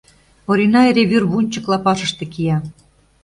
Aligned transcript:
Орина 0.49 0.81
эре 0.89 1.03
вӱр 1.11 1.23
вунчык 1.31 1.65
лапашыште 1.71 2.23
кия. 2.33 2.57